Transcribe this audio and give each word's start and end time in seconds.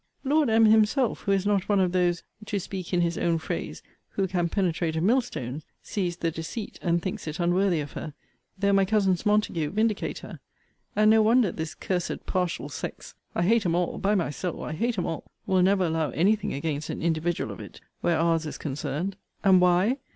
Lord 0.23 0.49
M. 0.49 0.65
himself, 0.65 1.19
who 1.19 1.31
is 1.31 1.45
not 1.45 1.69
one 1.69 1.79
of 1.79 1.91
those 1.91 2.23
(to 2.47 2.59
speak 2.59 2.91
in 2.91 3.01
his 3.01 3.19
own 3.19 3.37
phrase) 3.37 3.83
who 4.13 4.27
can 4.27 4.49
penetrate 4.49 4.95
a 4.95 4.99
millstone, 4.99 5.61
sees 5.83 6.17
the 6.17 6.31
deceit, 6.31 6.79
and 6.81 6.99
thinks 6.99 7.27
it 7.27 7.39
unworthy 7.39 7.81
of 7.81 7.91
her; 7.91 8.15
though 8.57 8.73
my 8.73 8.83
cousins 8.83 9.27
Montague 9.27 9.69
vindicate 9.69 10.17
her. 10.25 10.39
And 10.95 11.11
no 11.11 11.21
wonder 11.21 11.51
this 11.51 11.75
cursed 11.75 12.25
partial 12.25 12.67
sex 12.67 13.13
[I 13.35 13.43
hate 13.43 13.63
'em 13.63 13.75
all 13.75 13.99
by 13.99 14.15
my 14.15 14.31
soul, 14.31 14.63
I 14.63 14.73
hate 14.73 14.97
'em 14.97 15.05
all!] 15.05 15.29
will 15.45 15.61
never 15.61 15.85
allow 15.85 16.09
any 16.09 16.35
thing 16.35 16.51
against 16.51 16.89
an 16.89 17.03
individual 17.03 17.51
of 17.51 17.59
it, 17.59 17.79
where 17.99 18.17
our's 18.17 18.47
is 18.47 18.57
concerned. 18.57 19.17
And 19.43 19.61
why? 19.61 19.97